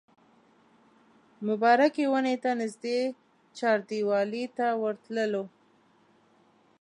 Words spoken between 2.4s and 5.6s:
ته نږدې چاردیوالۍ ته ورتللو.